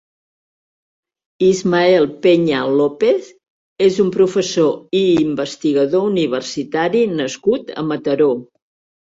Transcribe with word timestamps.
Ismael 1.47 2.07
Peña-López 2.23 3.27
és 3.89 3.99
un 4.05 4.09
professor 4.17 4.73
i 5.01 5.03
investigador 5.27 6.09
universitari 6.15 7.05
nascut 7.23 7.71
a 7.77 7.87
Mataró. 7.93 8.33